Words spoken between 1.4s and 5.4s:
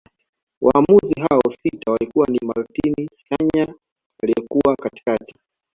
sita walikuwa ni Martin Saanya aliyekuwa katikati